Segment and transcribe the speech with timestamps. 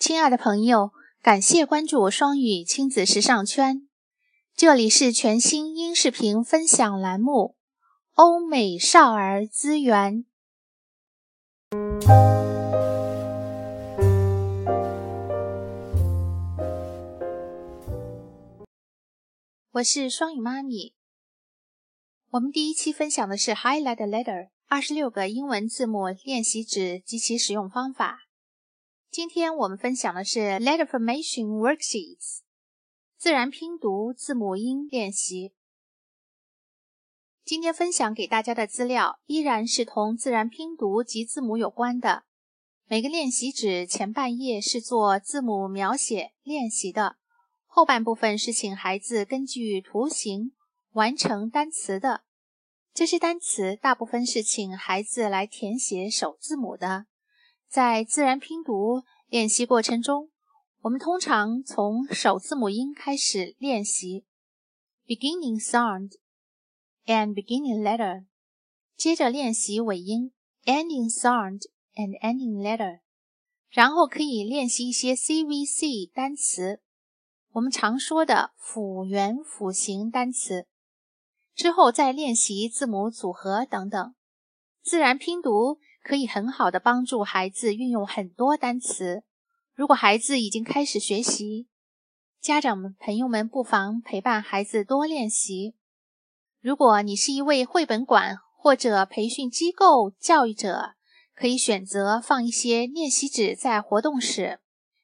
[0.00, 3.86] 亲爱的朋友，感谢关注我双语亲子时尚圈。
[4.56, 7.54] 这里是全新音视频分享栏目
[8.14, 10.24] 《欧美少儿资源》。
[19.72, 20.94] 我是双语妈咪。
[22.30, 28.29] 我们第一期分享的是 Highlight Letter 二十六个英文字母练习纸及其使用方法。
[29.10, 32.42] 今天我们分享的是 Letter Formation Worksheets
[33.16, 35.52] 自然拼读字母音练习。
[37.44, 42.22] 今天分享给大家的资料依然是同自然拼读及字母有关的。
[42.86, 47.16] 每个练习纸前半页是做字母描写练习的，
[47.66, 50.52] 后半部分是请孩子根据图形
[50.92, 52.22] 完成单词的。
[52.94, 57.06] 这些单词大部分是请孩子来填写首字母的。
[57.70, 60.28] 在自然拼读练习过程中，
[60.80, 64.24] 我们通常从首字母音开始练习
[65.06, 66.14] ，beginning sound
[67.06, 68.26] and beginning letter，
[68.96, 70.32] 接着练习尾音
[70.64, 71.60] ，ending sound
[71.94, 73.02] and ending letter，
[73.68, 76.82] 然后可以练习一些 CVC 单词，
[77.52, 80.66] 我们常说的辅元辅形单词，
[81.54, 84.12] 之后再练习字母组合等等，
[84.82, 85.78] 自然拼读。
[86.02, 89.22] 可以很好的帮助孩子运用很多单词。
[89.74, 91.68] 如果孩子已经开始学习，
[92.40, 95.74] 家长们、朋友们不妨陪伴孩子多练习。
[96.60, 100.94] 如果你是一位绘本馆或者培训机构教育者，
[101.34, 104.60] 可以选择放一些练习纸在活动室，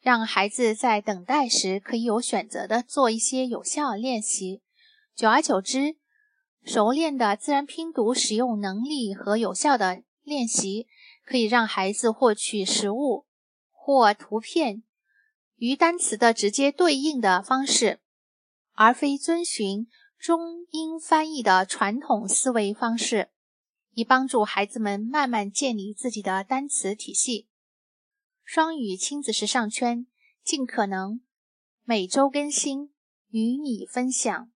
[0.00, 4.62] 让孩子在等待时可以有选择的做一些有效练习。
[5.16, 5.96] 久而久之，
[6.64, 10.02] 熟练的自然拼读使用能力和有效的。
[10.22, 10.86] 练习
[11.24, 13.26] 可以让孩子获取实物
[13.70, 14.82] 或图片
[15.56, 18.00] 与单词的直接对应的方式，
[18.72, 23.30] 而非遵循中英翻译的传统思维方式，
[23.92, 27.48] 以帮助孩子们慢慢建立自己的单词体系。
[28.44, 30.06] 双语亲子时尚圈
[30.42, 31.20] 尽可能
[31.84, 32.92] 每周更新，
[33.28, 34.50] 与你分享。